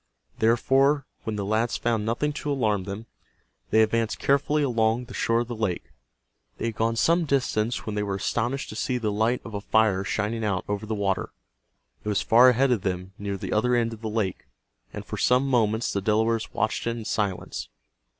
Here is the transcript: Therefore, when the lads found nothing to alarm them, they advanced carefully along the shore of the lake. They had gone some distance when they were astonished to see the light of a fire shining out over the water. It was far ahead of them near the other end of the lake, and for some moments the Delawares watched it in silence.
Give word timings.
Therefore, 0.39 1.05
when 1.25 1.35
the 1.35 1.45
lads 1.45 1.77
found 1.77 2.03
nothing 2.07 2.33
to 2.33 2.51
alarm 2.51 2.85
them, 2.85 3.05
they 3.69 3.83
advanced 3.83 4.17
carefully 4.17 4.63
along 4.63 5.05
the 5.05 5.13
shore 5.13 5.41
of 5.41 5.47
the 5.47 5.55
lake. 5.55 5.91
They 6.57 6.65
had 6.65 6.75
gone 6.75 6.95
some 6.95 7.25
distance 7.25 7.85
when 7.85 7.93
they 7.93 8.01
were 8.01 8.15
astonished 8.15 8.69
to 8.69 8.75
see 8.75 8.97
the 8.97 9.11
light 9.11 9.41
of 9.45 9.53
a 9.53 9.61
fire 9.61 10.03
shining 10.03 10.43
out 10.43 10.65
over 10.67 10.87
the 10.87 10.95
water. 10.95 11.29
It 12.03 12.09
was 12.09 12.23
far 12.23 12.49
ahead 12.49 12.71
of 12.71 12.81
them 12.81 13.13
near 13.19 13.37
the 13.37 13.53
other 13.53 13.75
end 13.75 13.93
of 13.93 14.01
the 14.01 14.09
lake, 14.09 14.47
and 14.91 15.05
for 15.05 15.19
some 15.19 15.47
moments 15.47 15.93
the 15.93 16.01
Delawares 16.01 16.51
watched 16.51 16.87
it 16.87 16.97
in 16.97 17.05
silence. 17.05 17.69